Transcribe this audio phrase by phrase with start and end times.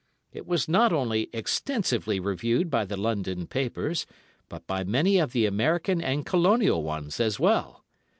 [0.33, 4.07] It was not only extensively reviewed by the London papers,
[4.49, 7.85] but by many of the American and Colonial ones as well.